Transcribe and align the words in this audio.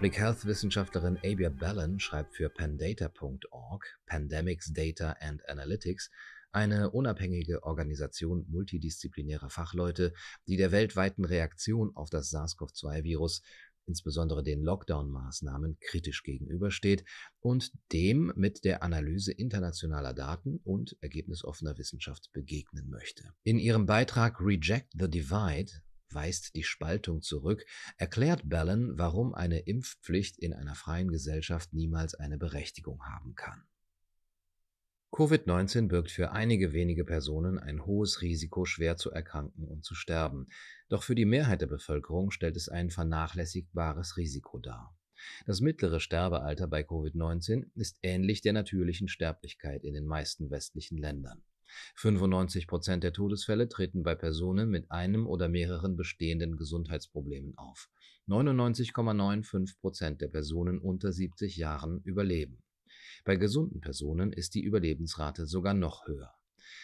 Public 0.00 0.18
Health 0.18 0.46
Wissenschaftlerin 0.46 1.18
Abia 1.18 1.50
Ballon 1.50 2.00
schreibt 2.00 2.34
für 2.34 2.48
pandata.org, 2.48 3.84
Pandemics 4.06 4.72
Data 4.72 5.14
and 5.20 5.46
Analytics, 5.46 6.10
eine 6.52 6.88
unabhängige 6.92 7.64
Organisation 7.64 8.46
multidisziplinärer 8.48 9.50
Fachleute, 9.50 10.14
die 10.48 10.56
der 10.56 10.72
weltweiten 10.72 11.26
Reaktion 11.26 11.94
auf 11.94 12.08
das 12.08 12.30
SARS-CoV-2-Virus 12.30 13.42
insbesondere 13.84 14.42
den 14.42 14.62
Lockdown-Maßnahmen, 14.62 15.76
kritisch 15.80 16.22
gegenübersteht 16.22 17.04
und 17.40 17.70
dem 17.92 18.32
mit 18.36 18.64
der 18.64 18.82
Analyse 18.82 19.32
internationaler 19.32 20.14
Daten 20.14 20.60
und 20.64 20.96
ergebnisoffener 21.02 21.76
Wissenschaft 21.76 22.30
begegnen 22.32 22.88
möchte. 22.88 23.34
In 23.42 23.58
ihrem 23.58 23.84
Beitrag 23.84 24.40
Reject 24.40 24.94
the 24.98 25.10
Divide 25.10 25.72
weist 26.14 26.54
die 26.54 26.62
Spaltung 26.62 27.22
zurück, 27.22 27.64
erklärt 27.96 28.48
Ballon, 28.48 28.98
warum 28.98 29.34
eine 29.34 29.60
Impfpflicht 29.60 30.38
in 30.38 30.52
einer 30.52 30.74
freien 30.74 31.08
Gesellschaft 31.10 31.72
niemals 31.72 32.14
eine 32.14 32.38
Berechtigung 32.38 33.04
haben 33.04 33.34
kann. 33.34 33.62
Covid-19 35.12 35.88
birgt 35.88 36.12
für 36.12 36.30
einige 36.30 36.72
wenige 36.72 37.04
Personen 37.04 37.58
ein 37.58 37.84
hohes 37.84 38.22
Risiko, 38.22 38.64
schwer 38.64 38.96
zu 38.96 39.10
erkranken 39.10 39.66
und 39.66 39.84
zu 39.84 39.96
sterben. 39.96 40.46
Doch 40.88 41.02
für 41.02 41.16
die 41.16 41.24
Mehrheit 41.24 41.60
der 41.60 41.66
Bevölkerung 41.66 42.30
stellt 42.30 42.56
es 42.56 42.68
ein 42.68 42.90
vernachlässigbares 42.90 44.16
Risiko 44.16 44.58
dar. 44.58 44.96
Das 45.46 45.60
mittlere 45.60 46.00
Sterbealter 46.00 46.66
bei 46.68 46.82
Covid-19 46.82 47.70
ist 47.74 47.98
ähnlich 48.02 48.40
der 48.40 48.52
natürlichen 48.52 49.08
Sterblichkeit 49.08 49.84
in 49.84 49.94
den 49.94 50.06
meisten 50.06 50.50
westlichen 50.50 50.96
Ländern. 50.96 51.42
95 51.96 52.66
Prozent 52.66 53.04
der 53.04 53.12
Todesfälle 53.12 53.68
treten 53.68 54.02
bei 54.02 54.14
Personen 54.14 54.68
mit 54.70 54.90
einem 54.90 55.26
oder 55.26 55.48
mehreren 55.48 55.96
bestehenden 55.96 56.56
Gesundheitsproblemen 56.56 57.56
auf. 57.56 57.88
99,95 58.28 59.80
Prozent 59.80 60.20
der 60.20 60.28
Personen 60.28 60.78
unter 60.78 61.12
70 61.12 61.56
Jahren 61.56 62.00
überleben. 62.02 62.62
Bei 63.24 63.36
gesunden 63.36 63.80
Personen 63.80 64.32
ist 64.32 64.54
die 64.54 64.62
Überlebensrate 64.62 65.46
sogar 65.46 65.74
noch 65.74 66.06
höher. 66.06 66.32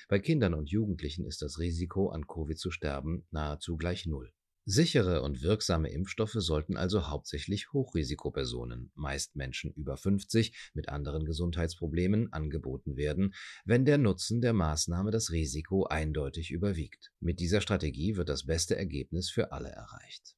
Bei 0.09 0.19
Kindern 0.19 0.55
und 0.55 0.71
Jugendlichen 0.71 1.25
ist 1.25 1.43
das 1.43 1.59
Risiko, 1.59 2.11
an 2.11 2.27
Covid 2.27 2.59
zu 2.59 2.71
sterben, 2.71 3.27
nahezu 3.31 3.77
gleich 3.77 4.07
Null. 4.07 4.33
Sichere 4.69 5.23
und 5.23 5.43
wirksame 5.43 5.91
Impfstoffe 5.91 6.35
sollten 6.39 6.77
also 6.77 7.07
hauptsächlich 7.07 7.73
Hochrisikopersonen, 7.73 8.91
meist 8.97 9.37
Menschen 9.37 9.73
über 9.73 9.97
50 9.97 10.73
mit 10.75 10.89
anderen 10.89 11.25
Gesundheitsproblemen, 11.25 12.33
angeboten 12.33 12.97
werden, 12.97 13.33
wenn 13.65 13.85
der 13.85 13.97
Nutzen 13.97 14.41
der 14.41 14.53
Maßnahme 14.53 15.13
das 15.13 15.31
Risiko 15.31 15.85
eindeutig 15.85 16.51
überwiegt. 16.51 17.13
Mit 17.21 17.39
dieser 17.39 17.61
Strategie 17.61 18.17
wird 18.17 18.29
das 18.29 18.45
beste 18.45 18.77
Ergebnis 18.77 19.31
für 19.31 19.53
alle 19.53 19.69
erreicht. 19.69 20.37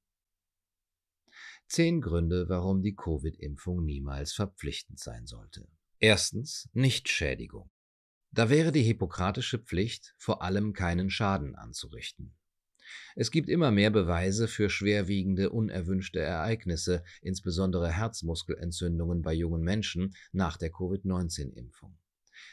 Zehn 1.66 2.02
Gründe, 2.02 2.50
warum 2.50 2.82
die 2.82 2.94
Covid-Impfung 2.94 3.82
niemals 3.82 4.34
verpflichtend 4.34 5.00
sein 5.00 5.26
sollte. 5.26 5.66
Erstens 6.00 6.68
Nichtschädigung. 6.74 7.70
Da 8.30 8.50
wäre 8.50 8.72
die 8.72 8.82
hippokratische 8.82 9.58
Pflicht, 9.58 10.14
vor 10.18 10.42
allem 10.42 10.74
keinen 10.74 11.08
Schaden 11.08 11.56
anzurichten. 11.56 12.37
Es 13.16 13.30
gibt 13.30 13.48
immer 13.48 13.70
mehr 13.70 13.90
Beweise 13.90 14.48
für 14.48 14.70
schwerwiegende 14.70 15.50
unerwünschte 15.50 16.20
Ereignisse, 16.20 17.02
insbesondere 17.20 17.90
Herzmuskelentzündungen 17.90 19.22
bei 19.22 19.34
jungen 19.34 19.62
Menschen 19.62 20.14
nach 20.32 20.56
der 20.56 20.70
Covid-19-Impfung. 20.70 21.96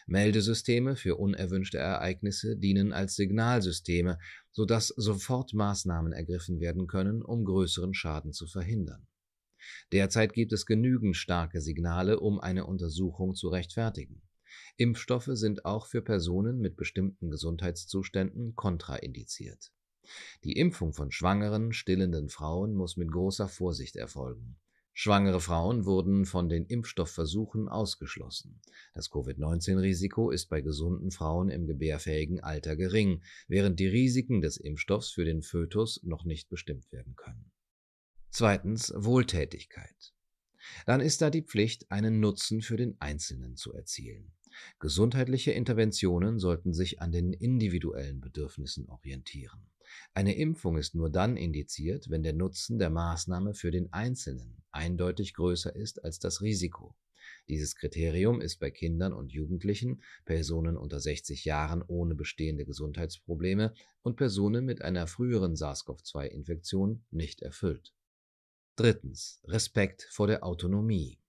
Meldesysteme 0.07 0.95
für 0.95 1.15
unerwünschte 1.15 1.77
Ereignisse 1.77 2.57
dienen 2.57 2.93
als 2.93 3.15
Signalsysteme, 3.15 4.17
sodass 4.51 4.87
sofort 4.87 5.53
Maßnahmen 5.53 6.13
ergriffen 6.13 6.59
werden 6.59 6.87
können, 6.87 7.21
um 7.21 7.45
größeren 7.45 7.93
Schaden 7.93 8.33
zu 8.33 8.47
verhindern. 8.47 9.07
Derzeit 9.91 10.33
gibt 10.33 10.53
es 10.53 10.65
genügend 10.65 11.17
starke 11.17 11.61
Signale, 11.61 12.19
um 12.19 12.39
eine 12.39 12.65
Untersuchung 12.65 13.35
zu 13.35 13.49
rechtfertigen. 13.49 14.21
Impfstoffe 14.77 15.29
sind 15.31 15.65
auch 15.65 15.87
für 15.87 16.01
Personen 16.01 16.59
mit 16.59 16.75
bestimmten 16.75 17.29
Gesundheitszuständen 17.29 18.55
kontraindiziert. 18.55 19.71
Die 20.43 20.53
Impfung 20.53 20.93
von 20.93 21.11
schwangeren, 21.11 21.73
stillenden 21.73 22.29
Frauen 22.29 22.73
muss 22.73 22.97
mit 22.97 23.11
großer 23.11 23.47
Vorsicht 23.47 23.95
erfolgen. 23.95 24.57
Schwangere 24.97 25.41
Frauen 25.41 25.83
wurden 25.83 26.25
von 26.25 26.47
den 26.47 26.65
Impfstoffversuchen 26.65 27.67
ausgeschlossen. 27.67 28.61
Das 28.93 29.09
Covid-19-Risiko 29.09 30.31
ist 30.31 30.47
bei 30.47 30.61
gesunden 30.61 31.11
Frauen 31.11 31.49
im 31.49 31.67
gebärfähigen 31.67 32.39
Alter 32.39 32.77
gering, 32.77 33.21
während 33.49 33.77
die 33.81 33.87
Risiken 33.87 34.41
des 34.41 34.55
Impfstoffs 34.55 35.11
für 35.11 35.25
den 35.25 35.41
Fötus 35.41 36.01
noch 36.03 36.23
nicht 36.23 36.47
bestimmt 36.47 36.89
werden 36.93 37.17
können. 37.17 37.51
Zweitens 38.29 38.93
Wohltätigkeit. 38.95 40.13
Dann 40.85 41.01
ist 41.01 41.21
da 41.21 41.29
die 41.29 41.43
Pflicht, 41.43 41.91
einen 41.91 42.21
Nutzen 42.21 42.61
für 42.61 42.77
den 42.77 42.95
Einzelnen 43.01 43.57
zu 43.57 43.73
erzielen. 43.73 44.31
Gesundheitliche 44.79 45.51
Interventionen 45.51 46.39
sollten 46.39 46.73
sich 46.73 47.01
an 47.01 47.11
den 47.11 47.33
individuellen 47.33 48.21
Bedürfnissen 48.21 48.87
orientieren. 48.87 49.67
Eine 50.13 50.35
Impfung 50.35 50.77
ist 50.77 50.95
nur 50.95 51.09
dann 51.09 51.37
indiziert, 51.37 52.09
wenn 52.09 52.23
der 52.23 52.33
Nutzen 52.33 52.79
der 52.79 52.89
Maßnahme 52.89 53.53
für 53.53 53.71
den 53.71 53.91
Einzelnen 53.93 54.63
eindeutig 54.71 55.33
größer 55.33 55.75
ist 55.75 56.03
als 56.03 56.19
das 56.19 56.41
Risiko. 56.41 56.95
Dieses 57.47 57.75
Kriterium 57.75 58.41
ist 58.41 58.59
bei 58.59 58.71
Kindern 58.71 59.13
und 59.13 59.31
Jugendlichen, 59.31 60.01
Personen 60.25 60.77
unter 60.77 60.99
60 60.99 61.45
Jahren 61.45 61.83
ohne 61.83 62.15
bestehende 62.15 62.65
Gesundheitsprobleme 62.65 63.73
und 64.01 64.15
Personen 64.15 64.65
mit 64.65 64.81
einer 64.81 65.07
früheren 65.07 65.55
SARS-CoV-2-Infektion 65.55 67.03
nicht 67.11 67.41
erfüllt. 67.41 67.93
Drittens. 68.75 69.41
Respekt 69.45 70.07
vor 70.11 70.27
der 70.27 70.43
Autonomie. 70.43 71.19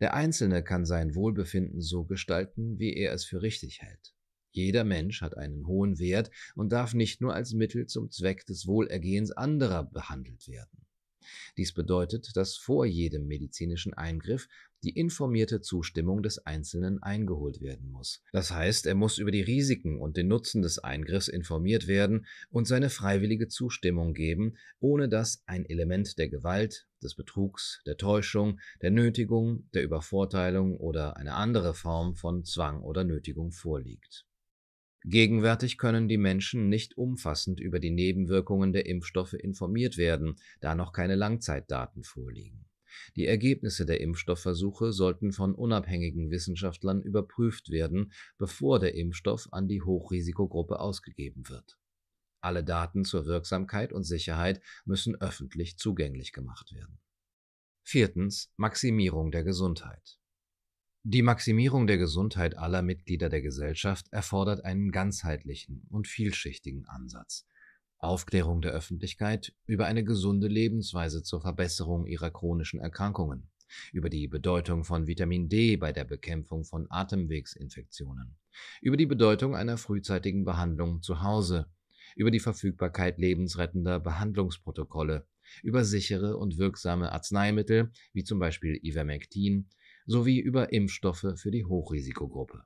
Der 0.00 0.14
Einzelne 0.14 0.62
kann 0.62 0.84
sein 0.84 1.14
Wohlbefinden 1.14 1.80
so 1.80 2.04
gestalten, 2.04 2.78
wie 2.78 2.94
er 2.94 3.12
es 3.12 3.24
für 3.24 3.42
richtig 3.42 3.82
hält. 3.82 4.14
Jeder 4.50 4.84
Mensch 4.84 5.22
hat 5.22 5.36
einen 5.36 5.66
hohen 5.66 5.98
Wert 5.98 6.30
und 6.54 6.72
darf 6.72 6.92
nicht 6.92 7.20
nur 7.20 7.34
als 7.34 7.54
Mittel 7.54 7.86
zum 7.86 8.10
Zweck 8.10 8.44
des 8.44 8.66
Wohlergehens 8.66 9.32
anderer 9.32 9.84
behandelt 9.84 10.46
werden. 10.46 10.86
Dies 11.56 11.72
bedeutet, 11.72 12.36
dass 12.36 12.56
vor 12.56 12.84
jedem 12.84 13.26
medizinischen 13.26 13.94
Eingriff 13.94 14.48
die 14.82 14.96
informierte 14.96 15.60
Zustimmung 15.60 16.22
des 16.22 16.44
Einzelnen 16.46 17.02
eingeholt 17.02 17.60
werden 17.60 17.90
muss. 17.90 18.22
Das 18.32 18.50
heißt, 18.50 18.86
er 18.86 18.94
muss 18.94 19.18
über 19.18 19.30
die 19.30 19.42
Risiken 19.42 20.00
und 20.00 20.16
den 20.16 20.28
Nutzen 20.28 20.62
des 20.62 20.78
Eingriffs 20.78 21.28
informiert 21.28 21.86
werden 21.86 22.26
und 22.50 22.66
seine 22.66 22.90
freiwillige 22.90 23.48
Zustimmung 23.48 24.14
geben, 24.14 24.56
ohne 24.80 25.08
dass 25.08 25.42
ein 25.46 25.64
Element 25.64 26.18
der 26.18 26.28
Gewalt, 26.28 26.86
des 27.02 27.14
Betrugs, 27.16 27.82
der 27.84 27.96
Täuschung, 27.96 28.60
der 28.80 28.90
Nötigung, 28.90 29.68
der 29.74 29.82
Übervorteilung 29.82 30.76
oder 30.76 31.16
eine 31.16 31.34
andere 31.34 31.74
Form 31.74 32.14
von 32.14 32.44
Zwang 32.44 32.82
oder 32.82 33.04
Nötigung 33.04 33.50
vorliegt. 33.50 34.24
Gegenwärtig 35.04 35.78
können 35.78 36.06
die 36.06 36.16
Menschen 36.16 36.68
nicht 36.68 36.96
umfassend 36.96 37.58
über 37.58 37.80
die 37.80 37.90
Nebenwirkungen 37.90 38.72
der 38.72 38.86
Impfstoffe 38.86 39.32
informiert 39.32 39.96
werden, 39.96 40.36
da 40.60 40.76
noch 40.76 40.92
keine 40.92 41.16
Langzeitdaten 41.16 42.04
vorliegen. 42.04 42.66
Die 43.16 43.26
Ergebnisse 43.26 43.86
der 43.86 44.00
Impfstoffversuche 44.00 44.92
sollten 44.92 45.32
von 45.32 45.54
unabhängigen 45.54 46.30
Wissenschaftlern 46.30 47.02
überprüft 47.02 47.70
werden, 47.70 48.12
bevor 48.38 48.78
der 48.78 48.94
Impfstoff 48.94 49.48
an 49.52 49.68
die 49.68 49.82
Hochrisikogruppe 49.82 50.80
ausgegeben 50.80 51.48
wird. 51.48 51.78
Alle 52.40 52.64
Daten 52.64 53.04
zur 53.04 53.26
Wirksamkeit 53.26 53.92
und 53.92 54.02
Sicherheit 54.02 54.60
müssen 54.84 55.14
öffentlich 55.20 55.78
zugänglich 55.78 56.32
gemacht 56.32 56.72
werden. 56.72 56.98
Viertens. 57.84 58.52
Maximierung 58.56 59.30
der 59.30 59.44
Gesundheit. 59.44 60.18
Die 61.04 61.22
Maximierung 61.22 61.88
der 61.88 61.98
Gesundheit 61.98 62.56
aller 62.56 62.82
Mitglieder 62.82 63.28
der 63.28 63.42
Gesellschaft 63.42 64.06
erfordert 64.12 64.64
einen 64.64 64.92
ganzheitlichen 64.92 65.86
und 65.90 66.06
vielschichtigen 66.06 66.86
Ansatz. 66.86 67.46
Aufklärung 68.02 68.60
der 68.60 68.72
Öffentlichkeit 68.72 69.54
über 69.64 69.86
eine 69.86 70.02
gesunde 70.02 70.48
Lebensweise 70.48 71.22
zur 71.22 71.40
Verbesserung 71.40 72.06
ihrer 72.06 72.32
chronischen 72.32 72.80
Erkrankungen, 72.80 73.48
über 73.92 74.10
die 74.10 74.26
Bedeutung 74.26 74.82
von 74.82 75.06
Vitamin 75.06 75.48
D 75.48 75.76
bei 75.76 75.92
der 75.92 76.04
Bekämpfung 76.04 76.64
von 76.64 76.90
Atemwegsinfektionen, 76.90 78.36
über 78.80 78.96
die 78.96 79.06
Bedeutung 79.06 79.54
einer 79.54 79.78
frühzeitigen 79.78 80.44
Behandlung 80.44 81.00
zu 81.00 81.22
Hause, 81.22 81.70
über 82.16 82.32
die 82.32 82.40
Verfügbarkeit 82.40 83.18
lebensrettender 83.18 84.00
Behandlungsprotokolle, 84.00 85.28
über 85.62 85.84
sichere 85.84 86.36
und 86.36 86.58
wirksame 86.58 87.12
Arzneimittel 87.12 87.92
wie 88.12 88.24
zum 88.24 88.40
Beispiel 88.40 88.80
Ivermectin, 88.82 89.68
sowie 90.06 90.40
über 90.40 90.72
Impfstoffe 90.72 91.34
für 91.36 91.52
die 91.52 91.64
Hochrisikogruppe. 91.64 92.64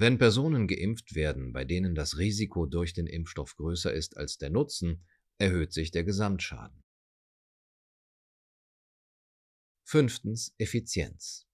Wenn 0.00 0.16
Personen 0.16 0.68
geimpft 0.68 1.16
werden, 1.16 1.52
bei 1.52 1.64
denen 1.64 1.96
das 1.96 2.18
Risiko 2.18 2.66
durch 2.66 2.92
den 2.92 3.08
Impfstoff 3.08 3.56
größer 3.56 3.92
ist 3.92 4.16
als 4.16 4.38
der 4.38 4.48
Nutzen, 4.48 5.04
erhöht 5.38 5.72
sich 5.72 5.90
der 5.90 6.04
Gesamtschaden. 6.04 6.84
Fünftens 9.82 10.54
Effizienz. 10.56 11.47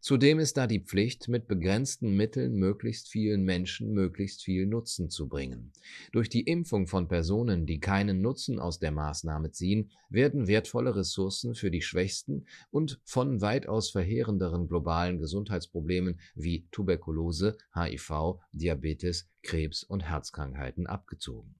Zudem 0.00 0.38
ist 0.38 0.56
da 0.56 0.66
die 0.66 0.80
Pflicht, 0.80 1.28
mit 1.28 1.48
begrenzten 1.48 2.16
Mitteln 2.16 2.54
möglichst 2.54 3.08
vielen 3.08 3.44
Menschen 3.44 3.92
möglichst 3.92 4.42
viel 4.42 4.66
Nutzen 4.66 5.10
zu 5.10 5.28
bringen. 5.28 5.72
Durch 6.12 6.28
die 6.28 6.42
Impfung 6.42 6.86
von 6.86 7.08
Personen, 7.08 7.66
die 7.66 7.80
keinen 7.80 8.20
Nutzen 8.20 8.58
aus 8.58 8.78
der 8.78 8.92
Maßnahme 8.92 9.52
ziehen, 9.52 9.90
werden 10.08 10.46
wertvolle 10.46 10.96
Ressourcen 10.96 11.54
für 11.54 11.70
die 11.70 11.82
Schwächsten 11.82 12.46
und 12.70 13.00
von 13.04 13.40
weitaus 13.40 13.90
verheerenderen 13.90 14.68
globalen 14.68 15.18
Gesundheitsproblemen 15.18 16.20
wie 16.34 16.66
Tuberkulose, 16.70 17.56
HIV, 17.74 18.40
Diabetes, 18.52 19.28
Krebs 19.42 19.82
und 19.82 20.02
Herzkrankheiten 20.02 20.86
abgezogen. 20.86 21.54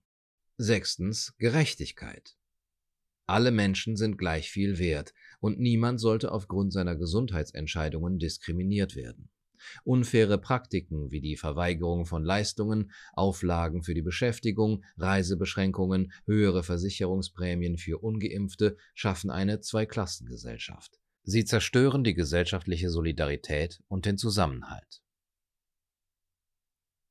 Sechstens 0.57 1.33
Gerechtigkeit. 1.39 2.35
Alle 3.25 3.51
Menschen 3.51 3.95
sind 3.95 4.17
gleich 4.17 4.49
viel 4.49 4.79
wert 4.79 5.13
und 5.39 5.59
niemand 5.59 5.99
sollte 5.99 6.31
aufgrund 6.31 6.73
seiner 6.73 6.95
Gesundheitsentscheidungen 6.95 8.19
diskriminiert 8.19 8.95
werden. 8.95 9.29
Unfaire 9.85 10.37
Praktiken 10.37 11.11
wie 11.11 11.21
die 11.21 11.37
Verweigerung 11.37 12.05
von 12.05 12.23
Leistungen, 12.23 12.91
Auflagen 13.13 13.83
für 13.83 13.93
die 13.93 14.01
Beschäftigung, 14.01 14.83
Reisebeschränkungen, 14.97 16.11
höhere 16.25 16.63
Versicherungsprämien 16.63 17.77
für 17.77 17.99
ungeimpfte 17.99 18.77
schaffen 18.93 19.29
eine 19.29 19.61
Zweiklassengesellschaft. 19.61 20.99
Sie 21.23 21.45
zerstören 21.45 22.03
die 22.03 22.13
gesellschaftliche 22.13 22.89
Solidarität 22.89 23.81
und 23.87 24.05
den 24.05 24.17
Zusammenhalt. 24.17 25.01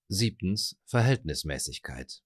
Siebtens 0.09 0.79
Verhältnismäßigkeit. 0.85 2.23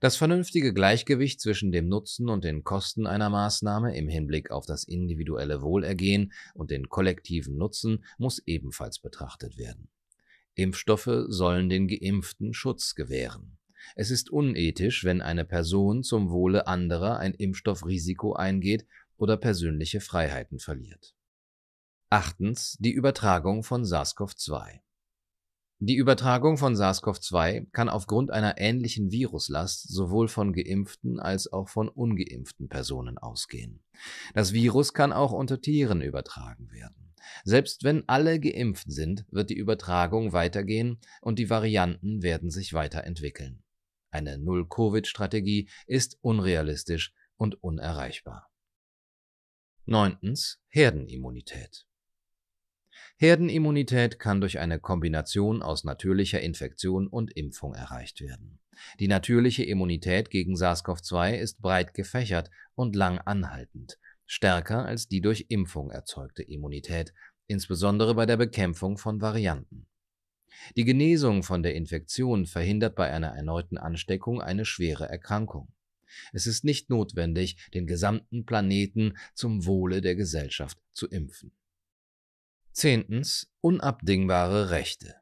Das 0.00 0.16
vernünftige 0.16 0.74
Gleichgewicht 0.74 1.40
zwischen 1.40 1.72
dem 1.72 1.88
Nutzen 1.88 2.28
und 2.28 2.44
den 2.44 2.64
Kosten 2.64 3.06
einer 3.06 3.30
Maßnahme 3.30 3.96
im 3.96 4.08
Hinblick 4.08 4.50
auf 4.50 4.66
das 4.66 4.84
individuelle 4.84 5.62
Wohlergehen 5.62 6.32
und 6.54 6.70
den 6.70 6.88
kollektiven 6.88 7.56
Nutzen 7.56 8.04
muss 8.18 8.42
ebenfalls 8.46 8.98
betrachtet 8.98 9.56
werden. 9.56 9.88
Impfstoffe 10.54 11.24
sollen 11.28 11.68
den 11.68 11.88
Geimpften 11.88 12.52
Schutz 12.52 12.94
gewähren. 12.94 13.58
Es 13.94 14.10
ist 14.10 14.30
unethisch, 14.30 15.04
wenn 15.04 15.22
eine 15.22 15.44
Person 15.44 16.02
zum 16.02 16.30
Wohle 16.30 16.66
anderer 16.66 17.18
ein 17.18 17.34
Impfstoffrisiko 17.34 18.34
eingeht 18.34 18.86
oder 19.16 19.36
persönliche 19.36 20.00
Freiheiten 20.00 20.58
verliert. 20.58 21.14
Achtens. 22.10 22.76
Die 22.80 22.92
Übertragung 22.92 23.62
von 23.62 23.84
SARS-CoV-2 23.84 24.80
die 25.78 25.96
Übertragung 25.96 26.56
von 26.56 26.74
SARS-CoV-2 26.74 27.70
kann 27.70 27.90
aufgrund 27.90 28.30
einer 28.30 28.56
ähnlichen 28.56 29.10
Viruslast 29.10 29.92
sowohl 29.92 30.26
von 30.26 30.54
geimpften 30.54 31.20
als 31.20 31.52
auch 31.52 31.68
von 31.68 31.90
ungeimpften 31.90 32.70
Personen 32.70 33.18
ausgehen. 33.18 33.84
Das 34.32 34.54
Virus 34.54 34.94
kann 34.94 35.12
auch 35.12 35.32
unter 35.32 35.60
Tieren 35.60 36.00
übertragen 36.00 36.70
werden. 36.72 37.14
Selbst 37.44 37.84
wenn 37.84 38.08
alle 38.08 38.40
geimpft 38.40 38.90
sind, 38.90 39.26
wird 39.30 39.50
die 39.50 39.58
Übertragung 39.58 40.32
weitergehen 40.32 40.98
und 41.20 41.38
die 41.38 41.50
Varianten 41.50 42.22
werden 42.22 42.50
sich 42.50 42.72
weiterentwickeln. 42.72 43.62
Eine 44.10 44.38
Null-Covid-Strategie 44.38 45.68
ist 45.86 46.16
unrealistisch 46.22 47.12
und 47.36 47.62
unerreichbar. 47.62 48.48
Neuntens 49.84 50.58
Herdenimmunität 50.68 51.85
Herdenimmunität 53.18 54.18
kann 54.18 54.42
durch 54.42 54.58
eine 54.58 54.78
Kombination 54.78 55.62
aus 55.62 55.84
natürlicher 55.84 56.40
Infektion 56.40 57.06
und 57.06 57.34
Impfung 57.34 57.74
erreicht 57.74 58.20
werden. 58.20 58.58
Die 59.00 59.08
natürliche 59.08 59.64
Immunität 59.64 60.28
gegen 60.28 60.54
SARS-CoV-2 60.54 61.36
ist 61.36 61.62
breit 61.62 61.94
gefächert 61.94 62.50
und 62.74 62.94
lang 62.94 63.18
anhaltend, 63.18 63.98
stärker 64.26 64.84
als 64.84 65.08
die 65.08 65.22
durch 65.22 65.46
Impfung 65.48 65.90
erzeugte 65.90 66.42
Immunität, 66.42 67.14
insbesondere 67.46 68.14
bei 68.14 68.26
der 68.26 68.36
Bekämpfung 68.36 68.98
von 68.98 69.22
Varianten. 69.22 69.86
Die 70.76 70.84
Genesung 70.84 71.42
von 71.42 71.62
der 71.62 71.74
Infektion 71.74 72.44
verhindert 72.44 72.96
bei 72.96 73.10
einer 73.10 73.28
erneuten 73.28 73.78
Ansteckung 73.78 74.42
eine 74.42 74.66
schwere 74.66 75.08
Erkrankung. 75.08 75.72
Es 76.34 76.46
ist 76.46 76.64
nicht 76.64 76.90
notwendig, 76.90 77.56
den 77.72 77.86
gesamten 77.86 78.44
Planeten 78.44 79.16
zum 79.34 79.64
Wohle 79.64 80.02
der 80.02 80.16
Gesellschaft 80.16 80.78
zu 80.92 81.08
impfen. 81.08 81.52
Zehntens. 82.76 83.50
Unabdingbare 83.62 84.68
Rechte. 84.68 85.14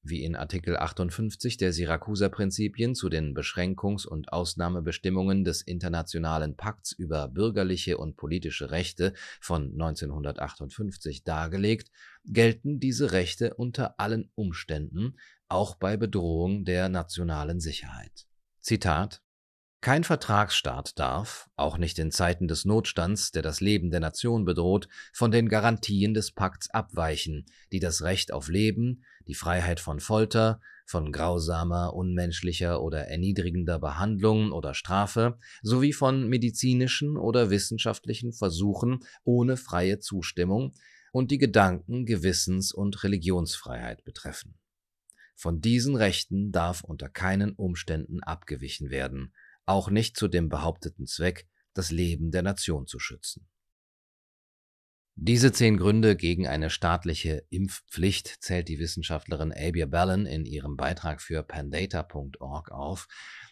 Wie 0.00 0.24
in 0.24 0.36
Artikel 0.36 0.78
58 0.78 1.58
der 1.58 1.70
Syrakuser 1.74 2.30
Prinzipien 2.30 2.94
zu 2.94 3.10
den 3.10 3.34
Beschränkungs- 3.36 4.06
und 4.06 4.32
Ausnahmebestimmungen 4.32 5.44
des 5.44 5.60
Internationalen 5.60 6.56
Pakts 6.56 6.92
über 6.92 7.28
bürgerliche 7.28 7.98
und 7.98 8.16
politische 8.16 8.70
Rechte 8.70 9.12
von 9.38 9.72
1958 9.72 11.24
dargelegt, 11.24 11.90
gelten 12.24 12.80
diese 12.80 13.12
Rechte 13.12 13.52
unter 13.52 14.00
allen 14.00 14.30
Umständen, 14.34 15.18
auch 15.48 15.74
bei 15.74 15.98
Bedrohung 15.98 16.64
der 16.64 16.88
nationalen 16.88 17.60
Sicherheit. 17.60 18.24
Zitat 18.60 19.22
kein 19.84 20.02
Vertragsstaat 20.02 20.98
darf, 20.98 21.50
auch 21.56 21.76
nicht 21.76 21.98
in 21.98 22.10
Zeiten 22.10 22.48
des 22.48 22.64
Notstands, 22.64 23.32
der 23.32 23.42
das 23.42 23.60
Leben 23.60 23.90
der 23.90 24.00
Nation 24.00 24.46
bedroht, 24.46 24.88
von 25.12 25.30
den 25.30 25.46
Garantien 25.46 26.14
des 26.14 26.32
Pakts 26.32 26.70
abweichen, 26.70 27.44
die 27.70 27.80
das 27.80 28.00
Recht 28.00 28.32
auf 28.32 28.48
Leben, 28.48 29.04
die 29.28 29.34
Freiheit 29.34 29.80
von 29.80 30.00
Folter, 30.00 30.62
von 30.86 31.12
grausamer, 31.12 31.92
unmenschlicher 31.92 32.82
oder 32.82 33.08
erniedrigender 33.08 33.78
Behandlung 33.78 34.52
oder 34.52 34.72
Strafe 34.72 35.36
sowie 35.60 35.92
von 35.92 36.30
medizinischen 36.30 37.18
oder 37.18 37.50
wissenschaftlichen 37.50 38.32
Versuchen 38.32 39.00
ohne 39.22 39.58
freie 39.58 39.98
Zustimmung 39.98 40.72
und 41.12 41.30
die 41.30 41.38
Gedanken-, 41.38 42.06
Gewissens- 42.06 42.72
und 42.72 43.04
Religionsfreiheit 43.04 44.02
betreffen. 44.02 44.54
Von 45.36 45.60
diesen 45.60 45.94
Rechten 45.94 46.52
darf 46.52 46.82
unter 46.82 47.10
keinen 47.10 47.52
Umständen 47.52 48.22
abgewichen 48.22 48.88
werden, 48.88 49.34
auch 49.66 49.90
nicht 49.90 50.16
zu 50.16 50.28
dem 50.28 50.48
behaupteten 50.48 51.06
Zweck, 51.06 51.46
das 51.74 51.90
Leben 51.90 52.30
der 52.30 52.42
Nation 52.42 52.86
zu 52.86 52.98
schützen. 52.98 53.48
Diese 55.16 55.52
zehn 55.52 55.76
Gründe 55.76 56.16
gegen 56.16 56.48
eine 56.48 56.70
staatliche 56.70 57.44
Impfpflicht 57.48 58.42
zählt 58.42 58.68
die 58.68 58.80
Wissenschaftlerin 58.80 59.52
Abia 59.52 59.86
Ballon 59.86 60.26
in 60.26 60.44
ihrem 60.44 60.76
Beitrag 60.76 61.22
für 61.22 61.44
pandata.org 61.44 62.72
auf. 62.72 63.06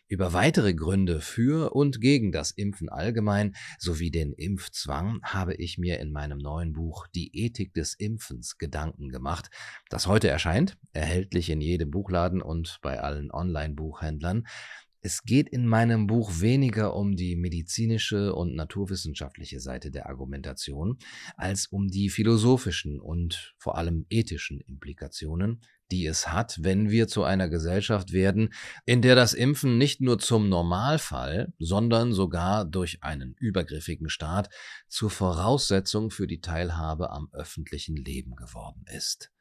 Über 0.08 0.32
weitere 0.32 0.74
Gründe 0.74 1.20
für 1.20 1.72
und 1.72 2.00
gegen 2.00 2.32
das 2.32 2.50
Impfen 2.50 2.88
allgemein 2.88 3.54
sowie 3.78 4.10
den 4.10 4.32
Impfzwang 4.32 5.20
habe 5.22 5.54
ich 5.54 5.78
mir 5.78 6.00
in 6.00 6.10
meinem 6.10 6.38
neuen 6.38 6.72
Buch 6.72 7.06
Die 7.14 7.30
Ethik 7.32 7.72
des 7.74 7.94
Impfens 7.94 8.58
Gedanken 8.58 9.08
gemacht, 9.08 9.48
das 9.88 10.08
heute 10.08 10.28
erscheint, 10.28 10.76
erhältlich 10.92 11.48
in 11.48 11.60
jedem 11.60 11.92
Buchladen 11.92 12.42
und 12.42 12.80
bei 12.82 13.00
allen 13.00 13.30
Online-Buchhändlern. 13.30 14.48
Es 15.04 15.24
geht 15.24 15.48
in 15.48 15.66
meinem 15.66 16.06
Buch 16.06 16.30
weniger 16.40 16.94
um 16.94 17.16
die 17.16 17.34
medizinische 17.34 18.36
und 18.36 18.54
naturwissenschaftliche 18.54 19.58
Seite 19.58 19.90
der 19.90 20.08
Argumentation 20.08 20.96
als 21.36 21.66
um 21.66 21.88
die 21.88 22.08
philosophischen 22.08 23.00
und 23.00 23.52
vor 23.58 23.76
allem 23.76 24.06
ethischen 24.10 24.60
Implikationen, 24.60 25.60
die 25.90 26.06
es 26.06 26.28
hat, 26.28 26.62
wenn 26.62 26.88
wir 26.88 27.08
zu 27.08 27.24
einer 27.24 27.48
Gesellschaft 27.48 28.12
werden, 28.12 28.54
in 28.86 29.02
der 29.02 29.16
das 29.16 29.34
Impfen 29.34 29.76
nicht 29.76 30.00
nur 30.00 30.20
zum 30.20 30.48
Normalfall, 30.48 31.52
sondern 31.58 32.12
sogar 32.12 32.64
durch 32.64 33.02
einen 33.02 33.34
übergriffigen 33.40 34.08
Staat 34.08 34.50
zur 34.88 35.10
Voraussetzung 35.10 36.12
für 36.12 36.28
die 36.28 36.40
Teilhabe 36.40 37.10
am 37.10 37.28
öffentlichen 37.32 37.96
Leben 37.96 38.36
geworden 38.36 38.84
ist 38.86 39.31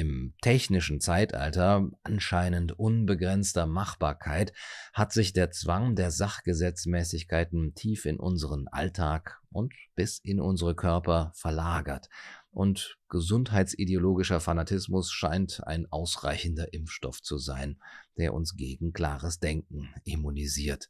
im 0.00 0.32
technischen 0.40 0.98
Zeitalter 0.98 1.90
anscheinend 2.04 2.72
unbegrenzter 2.72 3.66
Machbarkeit 3.66 4.54
hat 4.94 5.12
sich 5.12 5.34
der 5.34 5.50
Zwang 5.50 5.94
der 5.94 6.10
Sachgesetzmäßigkeiten 6.10 7.74
tief 7.74 8.06
in 8.06 8.18
unseren 8.18 8.66
Alltag 8.68 9.42
und 9.50 9.74
bis 9.94 10.18
in 10.18 10.40
unsere 10.40 10.74
Körper 10.74 11.32
verlagert, 11.34 12.08
und 12.50 12.96
gesundheitsideologischer 13.10 14.40
Fanatismus 14.40 15.12
scheint 15.12 15.66
ein 15.66 15.86
ausreichender 15.92 16.72
Impfstoff 16.72 17.20
zu 17.20 17.36
sein, 17.36 17.78
der 18.16 18.32
uns 18.32 18.56
gegen 18.56 18.94
klares 18.94 19.38
Denken 19.38 19.94
immunisiert. 20.04 20.88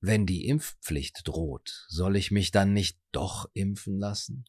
Wenn 0.00 0.26
die 0.26 0.46
Impfpflicht 0.46 1.22
droht, 1.24 1.86
soll 1.88 2.14
ich 2.14 2.30
mich 2.30 2.52
dann 2.52 2.72
nicht 2.72 3.00
doch 3.10 3.50
impfen 3.52 3.98
lassen? 3.98 4.44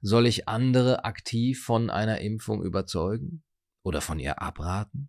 Soll 0.00 0.28
ich 0.28 0.46
andere 0.46 1.04
aktiv 1.04 1.64
von 1.64 1.90
einer 1.90 2.20
Impfung 2.20 2.62
überzeugen? 2.62 3.42
Oder 3.88 4.00
von 4.00 4.20
ihr 4.20 4.40
abraten? 4.40 5.08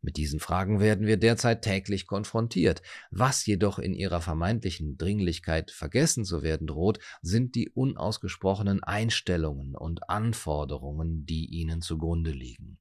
Mit 0.00 0.16
diesen 0.16 0.40
Fragen 0.40 0.80
werden 0.80 1.06
wir 1.06 1.16
derzeit 1.16 1.62
täglich 1.62 2.06
konfrontiert. 2.06 2.82
Was 3.10 3.46
jedoch 3.46 3.78
in 3.78 3.94
ihrer 3.94 4.20
vermeintlichen 4.20 4.96
Dringlichkeit 4.96 5.70
vergessen 5.70 6.24
zu 6.24 6.42
werden 6.42 6.66
droht, 6.66 6.98
sind 7.22 7.54
die 7.54 7.70
unausgesprochenen 7.70 8.82
Einstellungen 8.82 9.76
und 9.76 10.08
Anforderungen, 10.08 11.24
die 11.24 11.46
ihnen 11.46 11.82
zugrunde 11.82 12.32
liegen. 12.32 12.78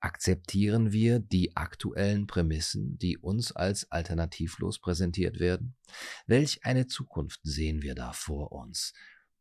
Akzeptieren 0.00 0.92
wir 0.92 1.20
die 1.20 1.56
aktuellen 1.56 2.26
Prämissen, 2.26 2.98
die 2.98 3.18
uns 3.18 3.52
als 3.52 3.90
alternativlos 3.90 4.80
präsentiert 4.80 5.38
werden? 5.38 5.76
Welch 6.26 6.64
eine 6.64 6.86
Zukunft 6.86 7.40
sehen 7.42 7.82
wir 7.82 7.94
da 7.94 8.12
vor 8.12 8.52
uns? 8.52 8.94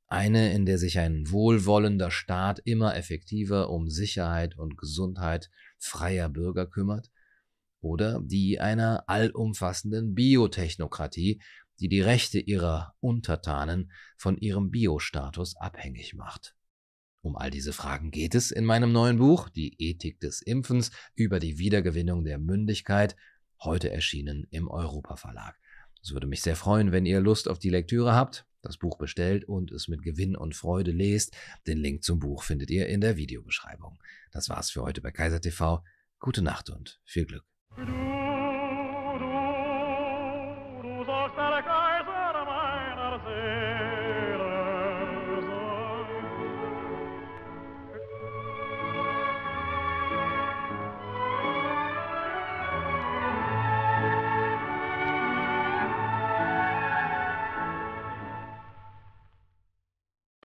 Eine, 0.09 0.53
in 0.53 0.65
der 0.65 0.77
sich 0.77 0.99
ein 0.99 1.29
wohlwollender 1.31 2.11
Staat 2.11 2.59
immer 2.63 2.95
effektiver 2.95 3.69
um 3.69 3.89
Sicherheit 3.89 4.57
und 4.57 4.77
Gesundheit 4.77 5.49
freier 5.77 6.29
Bürger 6.29 6.65
kümmert? 6.65 7.11
Oder 7.81 8.21
die 8.23 8.59
einer 8.59 9.03
allumfassenden 9.07 10.15
Biotechnokratie, 10.15 11.41
die 11.79 11.89
die 11.89 12.01
Rechte 12.01 12.39
ihrer 12.39 12.95
Untertanen 13.01 13.91
von 14.17 14.37
ihrem 14.37 14.71
Biostatus 14.71 15.57
abhängig 15.57 16.13
macht? 16.13 16.55
Um 17.21 17.35
all 17.35 17.51
diese 17.51 17.73
Fragen 17.73 18.09
geht 18.09 18.33
es 18.33 18.51
in 18.51 18.63
meinem 18.63 18.93
neuen 18.93 19.17
Buch, 19.17 19.49
Die 19.49 19.75
Ethik 19.77 20.21
des 20.21 20.41
Impfens 20.41 20.91
über 21.15 21.39
die 21.39 21.57
Wiedergewinnung 21.57 22.23
der 22.23 22.37
Mündigkeit, 22.37 23.17
heute 23.61 23.91
erschienen 23.91 24.47
im 24.51 24.69
Europa 24.69 25.17
Verlag. 25.17 25.59
Es 26.01 26.13
würde 26.13 26.27
mich 26.27 26.41
sehr 26.41 26.55
freuen, 26.55 26.93
wenn 26.93 27.05
ihr 27.05 27.19
Lust 27.19 27.49
auf 27.49 27.59
die 27.59 27.69
Lektüre 27.69 28.15
habt, 28.15 28.45
das 28.67 28.77
Buch 28.77 28.97
bestellt 28.97 29.45
und 29.45 29.71
es 29.71 29.88
mit 29.88 30.03
Gewinn 30.03 30.36
und 30.36 30.55
Freude 30.55 30.91
lest. 30.91 31.36
Den 31.65 31.79
Link 31.79 32.03
zum 32.03 32.19
Buch 32.19 32.43
findet 32.43 32.69
ihr 32.69 32.88
in 32.88 33.01
der 33.01 33.17
Videobeschreibung. 33.17 33.97
Das 34.31 34.50
war's 34.50 34.69
für 34.69 34.83
heute 34.83 35.01
bei 35.01 35.12
Kaiser 35.12 35.41
TV. 35.41 35.83
Gute 36.19 36.41
Nacht 36.41 36.69
und 36.69 37.00
viel 37.05 37.25
Glück. 37.25 37.45